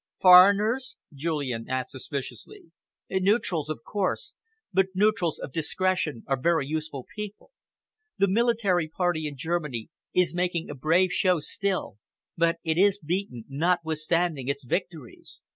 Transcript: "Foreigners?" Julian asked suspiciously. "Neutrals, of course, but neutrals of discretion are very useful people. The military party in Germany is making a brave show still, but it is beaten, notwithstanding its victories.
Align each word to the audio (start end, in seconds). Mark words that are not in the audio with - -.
"Foreigners?" 0.19 0.95
Julian 1.13 1.69
asked 1.69 1.91
suspiciously. 1.91 2.71
"Neutrals, 3.11 3.69
of 3.69 3.81
course, 3.83 4.33
but 4.73 4.87
neutrals 4.95 5.37
of 5.37 5.51
discretion 5.51 6.23
are 6.25 6.41
very 6.41 6.65
useful 6.65 7.05
people. 7.15 7.51
The 8.17 8.27
military 8.27 8.87
party 8.89 9.27
in 9.27 9.37
Germany 9.37 9.89
is 10.11 10.33
making 10.33 10.71
a 10.71 10.73
brave 10.73 11.11
show 11.13 11.39
still, 11.39 11.97
but 12.35 12.57
it 12.63 12.79
is 12.79 12.97
beaten, 12.97 13.45
notwithstanding 13.47 14.47
its 14.47 14.63
victories. 14.65 15.43